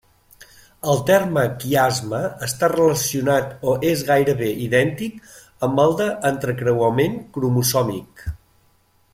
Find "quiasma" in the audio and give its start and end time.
1.63-2.21